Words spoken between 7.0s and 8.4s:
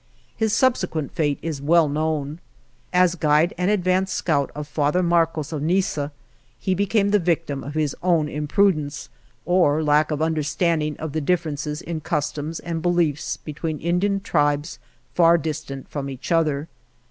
the victim of his own